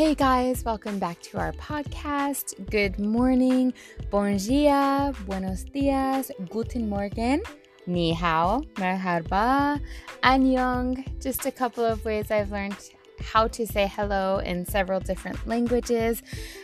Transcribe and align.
Hey 0.00 0.14
guys, 0.14 0.64
welcome 0.64 0.98
back 0.98 1.20
to 1.28 1.36
our 1.36 1.52
podcast. 1.52 2.54
Good 2.70 2.98
morning, 2.98 3.74
bon 4.08 4.38
dia, 4.38 5.12
buenos 5.26 5.64
dias, 5.64 6.30
guten 6.48 6.88
morgen, 6.88 7.42
ni 7.86 8.14
hao, 8.14 8.62
merhaba, 8.76 9.78
annyeong. 10.22 11.04
Just 11.20 11.44
a 11.44 11.50
couple 11.50 11.84
of 11.84 12.02
ways 12.06 12.30
I've 12.30 12.50
learned 12.50 12.78
how 13.20 13.46
to 13.48 13.66
say 13.66 13.88
hello 13.88 14.38
in 14.38 14.64
several 14.64 15.00
different 15.00 15.46
languages. 15.46 16.22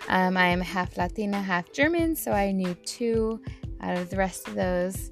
Um, 0.08 0.38
I 0.38 0.46
am 0.46 0.62
half 0.62 0.96
Latina, 0.96 1.42
half 1.42 1.70
German, 1.72 2.16
so 2.16 2.32
I 2.32 2.52
knew 2.52 2.72
two 2.86 3.38
out 3.82 3.98
of 3.98 4.08
the 4.08 4.16
rest 4.16 4.48
of 4.48 4.54
those 4.54 5.10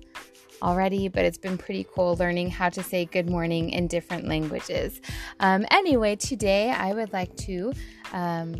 already, 0.64 1.08
but 1.08 1.24
it's 1.24 1.38
been 1.38 1.58
pretty 1.58 1.86
cool 1.94 2.16
learning 2.16 2.50
how 2.50 2.68
to 2.70 2.82
say 2.82 3.04
good 3.04 3.28
morning 3.28 3.70
in 3.70 3.86
different 3.86 4.26
languages. 4.26 5.00
Um, 5.40 5.66
anyway, 5.70 6.16
today 6.16 6.70
I 6.70 6.92
would 6.92 7.12
like 7.12 7.36
to 7.38 7.72
um, 8.12 8.56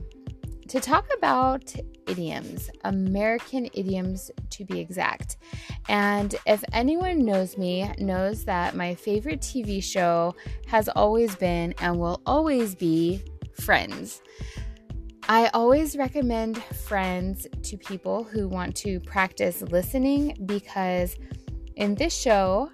to 0.68 0.80
talk 0.80 1.06
about 1.16 1.74
idioms, 2.08 2.70
American 2.84 3.68
idioms 3.74 4.30
to 4.50 4.64
be 4.64 4.80
exact. 4.80 5.36
And 5.88 6.34
if 6.46 6.64
anyone 6.72 7.24
knows 7.24 7.58
me, 7.58 7.90
knows 7.98 8.44
that 8.44 8.74
my 8.74 8.94
favorite 8.94 9.41
TV 9.41 9.82
show 9.82 10.34
has 10.66 10.88
always 10.88 11.36
been 11.36 11.74
and 11.80 11.98
will 11.98 12.20
always 12.27 12.74
be 12.74 13.22
Friends. 13.60 14.20
I 15.28 15.48
always 15.55 15.96
recommend 15.96 16.62
Friends 16.64 17.46
to 17.62 17.77
people 17.78 18.24
who 18.24 18.48
want 18.48 18.74
to 18.77 18.98
practice 19.00 19.62
listening 19.62 20.36
because 20.44 21.16
in 21.77 21.95
this 21.95 22.14
show, 22.16 22.70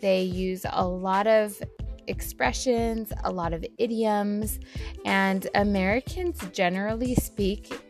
they 0.00 0.22
use 0.22 0.66
a 0.70 0.86
lot 0.86 1.26
of 1.26 1.60
expressions, 2.06 3.12
a 3.24 3.32
lot 3.32 3.52
of 3.52 3.64
idioms, 3.78 4.60
and 5.04 5.48
Americans 5.54 6.46
generally 6.52 7.14
speak 7.14 7.80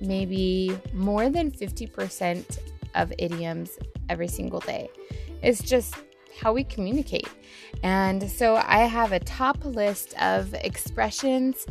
maybe 0.00 0.76
more 0.92 1.28
than 1.28 1.50
50% 1.50 2.58
of 2.94 3.12
idioms 3.18 3.78
every 4.08 4.28
single 4.28 4.60
day. 4.60 4.88
It's 5.42 5.62
just 5.62 5.94
how 6.40 6.52
we 6.52 6.64
communicate. 6.64 7.28
And 7.82 8.28
so 8.30 8.56
I 8.56 8.78
have 8.80 9.12
a 9.12 9.20
top 9.20 9.64
list 9.64 10.14
of 10.20 10.54
expressions 10.54 11.66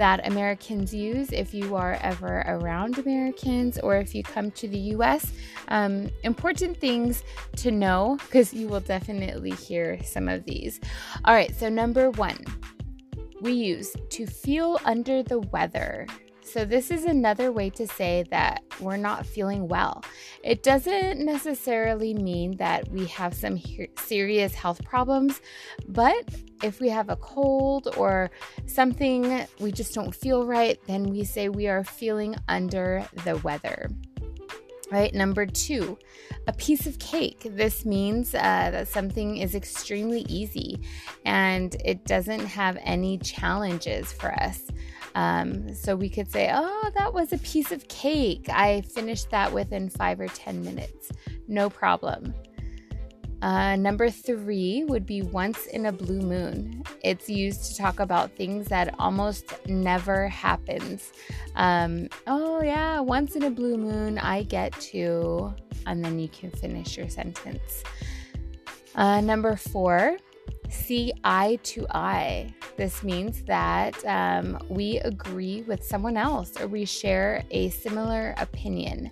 that 0.00 0.26
Americans 0.26 0.94
use 0.94 1.30
if 1.30 1.52
you 1.52 1.76
are 1.76 1.98
ever 2.00 2.42
around 2.46 2.96
Americans 2.96 3.78
or 3.80 3.98
if 3.98 4.14
you 4.14 4.22
come 4.22 4.50
to 4.52 4.66
the 4.66 4.78
US. 4.96 5.30
Um, 5.68 6.08
important 6.22 6.80
things 6.80 7.22
to 7.56 7.70
know 7.70 8.16
because 8.24 8.54
you 8.54 8.66
will 8.66 8.80
definitely 8.80 9.50
hear 9.50 10.02
some 10.02 10.26
of 10.26 10.46
these. 10.46 10.80
All 11.26 11.34
right, 11.34 11.54
so 11.54 11.68
number 11.68 12.10
one, 12.12 12.42
we 13.42 13.52
use 13.52 13.94
to 14.08 14.26
feel 14.26 14.78
under 14.86 15.22
the 15.22 15.40
weather. 15.40 16.06
So, 16.42 16.64
this 16.64 16.90
is 16.90 17.04
another 17.04 17.52
way 17.52 17.70
to 17.70 17.86
say 17.86 18.24
that 18.30 18.62
we're 18.80 18.96
not 18.96 19.26
feeling 19.26 19.68
well. 19.68 20.02
It 20.42 20.62
doesn't 20.62 21.24
necessarily 21.24 22.14
mean 22.14 22.56
that 22.56 22.88
we 22.88 23.06
have 23.06 23.34
some 23.34 23.56
he- 23.56 23.90
serious 23.98 24.54
health 24.54 24.82
problems, 24.84 25.40
but 25.88 26.28
if 26.62 26.80
we 26.80 26.88
have 26.88 27.08
a 27.08 27.16
cold 27.16 27.94
or 27.96 28.30
something 28.66 29.46
we 29.60 29.70
just 29.70 29.94
don't 29.94 30.14
feel 30.14 30.46
right, 30.46 30.78
then 30.86 31.04
we 31.04 31.24
say 31.24 31.48
we 31.48 31.68
are 31.68 31.84
feeling 31.84 32.36
under 32.48 33.06
the 33.24 33.36
weather. 33.38 33.90
Right, 34.90 35.14
number 35.14 35.46
two, 35.46 35.96
a 36.48 36.52
piece 36.52 36.84
of 36.86 36.98
cake. 36.98 37.46
This 37.48 37.84
means 37.84 38.34
uh, 38.34 38.38
that 38.72 38.88
something 38.88 39.36
is 39.36 39.54
extremely 39.54 40.22
easy 40.22 40.80
and 41.24 41.76
it 41.84 42.06
doesn't 42.06 42.44
have 42.44 42.76
any 42.80 43.18
challenges 43.18 44.12
for 44.12 44.32
us. 44.32 44.66
Um, 45.14 45.74
so 45.74 45.96
we 45.96 46.08
could 46.08 46.30
say, 46.30 46.50
oh, 46.52 46.90
that 46.96 47.12
was 47.12 47.32
a 47.32 47.38
piece 47.38 47.72
of 47.72 47.86
cake. 47.88 48.48
I 48.48 48.82
finished 48.82 49.30
that 49.30 49.52
within 49.52 49.88
five 49.88 50.20
or 50.20 50.28
10 50.28 50.64
minutes. 50.64 51.10
No 51.48 51.68
problem. 51.68 52.34
Uh, 53.42 53.74
number 53.76 54.10
three 54.10 54.84
would 54.84 55.06
be 55.06 55.22
once 55.22 55.66
in 55.66 55.86
a 55.86 55.92
blue 55.92 56.20
moon. 56.20 56.82
It's 57.02 57.28
used 57.28 57.64
to 57.70 57.78
talk 57.78 57.98
about 57.98 58.36
things 58.36 58.68
that 58.68 58.94
almost 58.98 59.66
never 59.66 60.28
happens. 60.28 61.12
Um, 61.56 62.08
oh 62.26 62.62
yeah, 62.62 63.00
once 63.00 63.36
in 63.36 63.44
a 63.44 63.50
blue 63.50 63.78
moon, 63.78 64.18
I 64.18 64.42
get 64.42 64.78
to, 64.92 65.54
and 65.86 66.04
then 66.04 66.18
you 66.18 66.28
can 66.28 66.50
finish 66.50 66.98
your 66.98 67.08
sentence. 67.08 67.82
Uh, 68.94 69.22
number 69.22 69.56
four, 69.56 70.18
see 70.70 71.12
eye 71.24 71.58
to 71.64 71.86
eye. 71.90 72.54
This 72.76 73.02
means 73.02 73.42
that 73.42 74.04
um, 74.06 74.58
we 74.68 74.98
agree 74.98 75.62
with 75.62 75.84
someone 75.84 76.16
else 76.16 76.58
or 76.60 76.68
we 76.68 76.84
share 76.84 77.44
a 77.50 77.70
similar 77.70 78.34
opinion. 78.38 79.10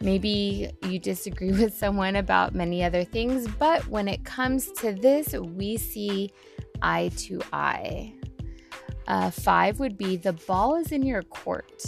Maybe 0.00 0.70
you 0.82 0.98
disagree 0.98 1.52
with 1.62 1.74
someone 1.74 2.16
about 2.16 2.54
many 2.54 2.82
other 2.84 3.04
things, 3.04 3.46
but 3.58 3.86
when 3.88 4.08
it 4.08 4.24
comes 4.24 4.72
to 4.72 4.92
this, 4.92 5.32
we 5.34 5.76
see 5.76 6.30
eye 6.80 7.10
to 7.18 7.40
eye. 7.52 8.14
Uh, 9.06 9.30
five 9.30 9.78
would 9.80 9.96
be 9.96 10.16
the 10.16 10.32
ball 10.32 10.76
is 10.76 10.92
in 10.92 11.02
your 11.02 11.22
court. 11.22 11.84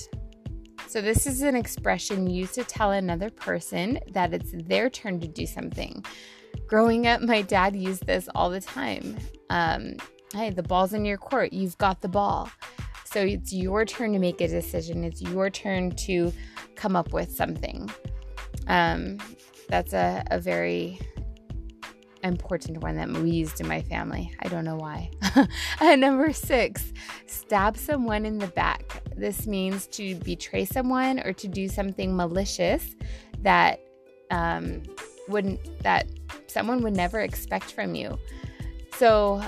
So, 0.89 1.01
this 1.01 1.27
is 1.27 1.43
an 1.43 1.57
expression 1.57 2.29
used 2.29 2.55
to 2.55 2.63
tell 2.63 2.93
another 2.93 3.31
person 3.31 3.99
that 4.13 4.33
it's 4.33 4.53
their 4.53 4.89
turn 4.91 5.19
to 5.21 5.27
do 5.27 5.47
something. 5.47 6.05
Growing 6.67 7.07
up, 7.07 7.21
my 7.21 7.43
dad 7.43 7.77
used 7.77 8.07
this 8.07 8.29
all 8.35 8.51
the 8.51 8.61
time. 8.61 9.19
Um, 9.51 9.97
hey, 10.33 10.51
the 10.51 10.63
ball's 10.63 10.95
in 10.95 11.05
your 11.05 11.19
court. 11.19 11.53
You've 11.53 11.77
got 11.79 12.01
the 12.01 12.09
ball. 12.09 12.51
So 13.05 13.21
it's 13.21 13.53
your 13.53 13.85
turn 13.85 14.13
to 14.13 14.19
make 14.19 14.41
a 14.41 14.49
decision. 14.49 15.05
It's 15.05 15.23
your 15.23 15.51
turn 15.51 15.93
to 15.93 16.33
come 16.75 16.97
up 16.97 17.13
with 17.13 17.31
something. 17.31 17.91
Um, 18.67 19.19
that's 19.69 19.93
a, 19.93 20.25
a 20.31 20.41
very 20.41 20.99
important 22.25 22.79
one 22.79 22.97
that 22.97 23.09
we 23.09 23.31
used 23.31 23.61
in 23.61 23.69
my 23.69 23.83
family. 23.83 24.35
I 24.41 24.49
don't 24.49 24.65
know 24.65 24.77
why. 24.77 25.11
number 25.97 26.33
six, 26.33 26.93
stab 27.27 27.77
someone 27.77 28.25
in 28.25 28.39
the 28.39 28.47
back. 28.49 29.03
This 29.17 29.47
means 29.47 29.87
to 29.89 30.15
betray 30.17 30.65
someone 30.65 31.21
or 31.21 31.33
to 31.35 31.47
do 31.47 31.69
something 31.69 32.17
malicious 32.17 32.97
that 33.43 33.81
um, 34.31 34.83
wouldn't 35.29 35.83
that 35.83 36.07
someone 36.47 36.83
would 36.83 36.97
never 36.97 37.21
expect 37.21 37.73
from 37.73 37.95
you. 37.95 38.19
So 38.97 39.43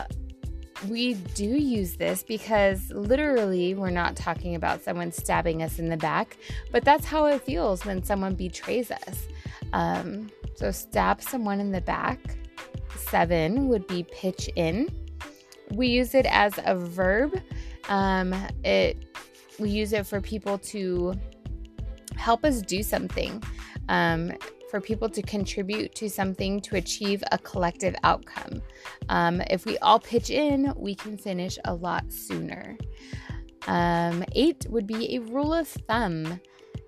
we 0.88 1.14
do 1.14 1.44
use 1.44 1.96
this 1.96 2.22
because 2.22 2.90
literally 2.90 3.74
we're 3.74 3.90
not 3.90 4.16
talking 4.16 4.54
about 4.54 4.82
someone 4.82 5.10
stabbing 5.10 5.62
us 5.62 5.78
in 5.78 5.88
the 5.88 5.96
back, 5.96 6.36
but 6.70 6.84
that's 6.84 7.06
how 7.06 7.26
it 7.26 7.42
feels 7.42 7.84
when 7.84 8.02
someone 8.02 8.34
betrays 8.34 8.90
us. 8.90 9.26
Um, 9.72 10.30
so 10.54 10.70
stab 10.70 11.22
someone 11.22 11.60
in 11.60 11.72
the 11.72 11.80
back. 11.80 12.20
Seven 12.96 13.68
would 13.68 13.86
be 13.86 14.04
pitch 14.04 14.50
in. 14.56 14.88
We 15.72 15.88
use 15.88 16.14
it 16.14 16.26
as 16.26 16.58
a 16.64 16.74
verb. 16.74 17.40
Um, 17.88 18.34
it 18.64 19.04
we 19.58 19.70
use 19.70 19.92
it 19.92 20.06
for 20.06 20.20
people 20.20 20.58
to 20.58 21.14
help 22.16 22.44
us 22.44 22.60
do 22.60 22.82
something. 22.82 23.42
Um, 23.88 24.32
for 24.70 24.80
people 24.80 25.08
to 25.08 25.22
contribute 25.22 25.94
to 25.94 26.08
something 26.08 26.60
to 26.62 26.76
achieve 26.76 27.22
a 27.32 27.38
collective 27.38 27.94
outcome. 28.02 28.62
Um, 29.08 29.40
if 29.50 29.64
we 29.64 29.78
all 29.78 29.98
pitch 29.98 30.30
in, 30.30 30.72
we 30.76 30.94
can 30.94 31.16
finish 31.16 31.58
a 31.64 31.74
lot 31.74 32.12
sooner. 32.12 32.76
Um, 33.66 34.24
eight 34.32 34.66
would 34.68 34.86
be 34.86 35.16
a 35.16 35.20
rule 35.20 35.52
of 35.52 35.68
thumb. 35.68 36.40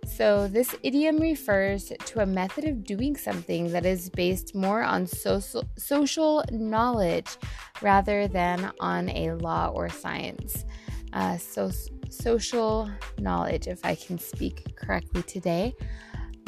So, 0.06 0.48
this 0.48 0.74
idiom 0.82 1.18
refers 1.18 1.92
to 2.06 2.20
a 2.20 2.26
method 2.26 2.64
of 2.64 2.82
doing 2.82 3.16
something 3.16 3.70
that 3.72 3.84
is 3.84 4.08
based 4.08 4.54
more 4.54 4.82
on 4.82 5.06
social, 5.06 5.64
social 5.76 6.42
knowledge 6.50 7.36
rather 7.82 8.26
than 8.26 8.72
on 8.80 9.10
a 9.10 9.34
law 9.34 9.68
or 9.74 9.88
science. 9.90 10.64
Uh, 11.12 11.36
so, 11.36 11.70
social 12.08 12.90
knowledge, 13.18 13.66
if 13.66 13.84
I 13.84 13.94
can 13.94 14.18
speak 14.18 14.74
correctly 14.76 15.22
today. 15.24 15.74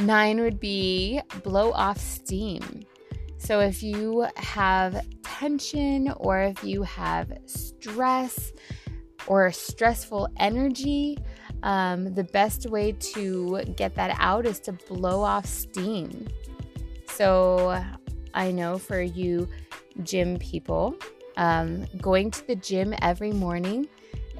Nine 0.00 0.40
would 0.40 0.58
be 0.58 1.20
blow 1.42 1.72
off 1.72 1.98
steam. 1.98 2.86
So 3.36 3.60
if 3.60 3.82
you 3.82 4.26
have 4.36 5.04
tension 5.22 6.12
or 6.16 6.40
if 6.40 6.62
you 6.64 6.82
have 6.82 7.32
stress 7.46 8.52
or 9.26 9.52
stressful 9.52 10.28
energy, 10.38 11.18
um, 11.62 12.14
the 12.14 12.24
best 12.24 12.68
way 12.70 12.92
to 12.92 13.62
get 13.76 13.94
that 13.94 14.16
out 14.18 14.46
is 14.46 14.60
to 14.60 14.72
blow 14.72 15.22
off 15.22 15.46
steam. 15.46 16.28
So 17.06 17.82
I 18.34 18.52
know 18.52 18.78
for 18.78 19.00
you 19.00 19.48
gym 20.02 20.38
people, 20.38 20.94
um, 21.36 21.86
going 22.00 22.30
to 22.30 22.46
the 22.46 22.56
gym 22.56 22.94
every 23.02 23.32
morning, 23.32 23.88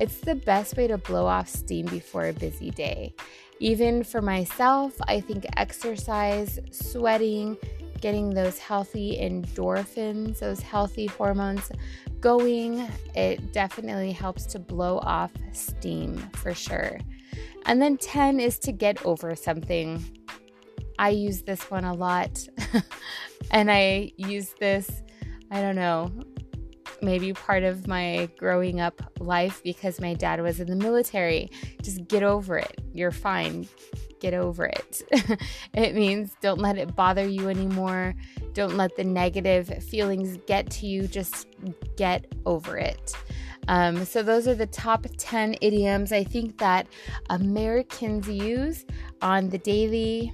it's 0.01 0.21
the 0.21 0.35
best 0.35 0.77
way 0.77 0.87
to 0.87 0.97
blow 0.97 1.27
off 1.27 1.49
steam 1.49 1.87
before 1.87 2.27
a 2.27 2.33
busy 2.33 2.71
day. 2.71 3.15
Even 3.59 4.03
for 4.03 4.23
myself, 4.23 4.95
I 5.07 5.21
think 5.21 5.45
exercise, 5.59 6.59
sweating, 6.71 7.59
getting 8.01 8.31
those 8.31 8.59
healthy 8.59 9.19
endorphins, 9.21 10.39
those 10.39 10.61
healthy 10.61 11.05
hormones 11.07 11.71
going. 12.19 12.89
It 13.15 13.53
definitely 13.53 14.13
helps 14.13 14.47
to 14.47 14.59
blow 14.59 14.99
off 15.01 15.33
steam 15.53 16.17
for 16.33 16.55
sure. 16.55 16.99
And 17.67 17.83
then 17.83 17.99
10 17.99 18.41
is 18.41 18.59
to 18.61 18.73
get 18.73 19.05
over 19.05 19.37
something. 19.37 20.03
I 20.99 21.11
use 21.11 21.43
this 21.43 21.71
one 21.71 21.85
a 21.85 21.93
lot. 21.93 22.49
and 23.51 23.71
I 23.71 24.13
use 24.17 24.55
this, 24.59 25.03
I 25.51 25.61
don't 25.61 25.77
know, 25.77 26.11
maybe 27.03 27.33
part 27.33 27.63
of 27.63 27.87
my 27.87 28.29
growing 28.39 28.81
up 28.81 29.01
life 29.19 29.63
because 29.63 30.01
my 30.01 30.15
dad 30.15 30.41
was 30.41 30.61
in 30.61 30.69
the 30.69 30.77
military. 30.77 31.51
Just 31.83 32.07
get 32.09 32.23
over 32.23 32.59
it. 32.59 32.81
You're 32.93 33.11
fine. 33.11 33.69
Get 34.21 34.35
over 34.35 34.67
it. 34.67 35.03
it 35.75 35.95
means 35.95 36.37
don't 36.41 36.61
let 36.61 36.77
it 36.77 36.95
bother 36.95 37.27
you 37.27 37.49
anymore. 37.49 38.15
Don't 38.53 38.77
let 38.77 38.97
the 38.97 39.05
negative 39.05 39.83
feelings 39.85 40.39
get 40.47 40.69
to 40.71 40.87
you. 40.87 41.07
Just 41.09 41.47
get 41.97 42.27
over 42.45 42.77
it. 42.77 43.15
Um, 43.69 44.05
so, 44.05 44.23
those 44.23 44.49
are 44.49 44.55
the 44.55 44.67
top 44.67 45.07
10 45.17 45.57
idioms 45.61 46.13
I 46.13 46.25
think 46.25 46.59
that 46.59 46.87
Americans 47.29 48.29
use 48.29 48.85
on 49.23 49.49
the 49.49 49.59
daily. 49.59 50.33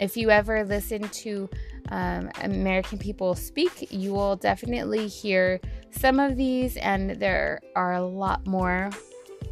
If 0.00 0.16
you 0.16 0.30
ever 0.30 0.64
listen 0.64 1.02
to 1.02 1.50
um, 1.90 2.30
American 2.42 2.98
people 2.98 3.34
speak, 3.34 3.92
you 3.92 4.12
will 4.12 4.36
definitely 4.36 5.08
hear 5.08 5.60
some 5.90 6.20
of 6.20 6.36
these, 6.36 6.76
and 6.76 7.10
there 7.10 7.60
are 7.74 7.94
a 7.94 8.02
lot 8.02 8.46
more. 8.46 8.90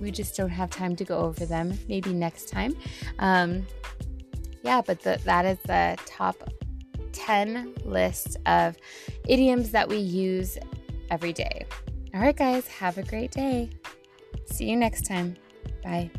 We 0.00 0.10
just 0.10 0.36
don't 0.36 0.50
have 0.50 0.70
time 0.70 0.96
to 0.96 1.04
go 1.04 1.18
over 1.18 1.46
them. 1.46 1.78
Maybe 1.88 2.12
next 2.12 2.48
time. 2.48 2.76
Um, 3.18 3.66
yeah, 4.62 4.82
but 4.84 5.00
the, 5.00 5.20
that 5.24 5.44
is 5.44 5.58
the 5.66 5.96
top 6.06 6.36
10 7.12 7.74
list 7.84 8.36
of 8.46 8.76
idioms 9.26 9.70
that 9.70 9.88
we 9.88 9.96
use 9.96 10.58
every 11.10 11.32
day. 11.32 11.66
All 12.14 12.20
right, 12.20 12.36
guys, 12.36 12.66
have 12.68 12.98
a 12.98 13.02
great 13.02 13.30
day. 13.30 13.70
See 14.46 14.68
you 14.68 14.76
next 14.76 15.06
time. 15.06 15.36
Bye. 15.82 16.10